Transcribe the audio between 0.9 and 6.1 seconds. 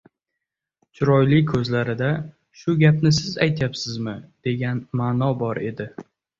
Chiroyli ko‘zlarida «shu gapni siz aytyapsizmi?» degan ma’no bor edi.